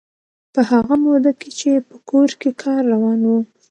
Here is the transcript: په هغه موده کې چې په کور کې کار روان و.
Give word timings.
په 0.53 0.61
هغه 0.71 0.95
موده 1.03 1.31
کې 1.39 1.49
چې 1.59 1.69
په 1.89 1.95
کور 2.09 2.29
کې 2.41 2.49
کار 2.61 2.81
روان 2.93 3.19
و. 3.27 3.31